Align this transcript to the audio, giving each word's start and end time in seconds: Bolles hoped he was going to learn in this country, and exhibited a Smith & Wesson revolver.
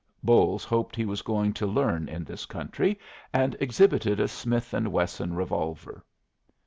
Bolles 0.23 0.63
hoped 0.63 0.95
he 0.95 1.05
was 1.05 1.21
going 1.21 1.53
to 1.53 1.67
learn 1.67 2.09
in 2.09 2.23
this 2.23 2.47
country, 2.47 2.97
and 3.31 3.55
exhibited 3.59 4.19
a 4.19 4.27
Smith 4.27 4.73
& 4.73 4.73
Wesson 4.73 5.35
revolver. 5.35 6.03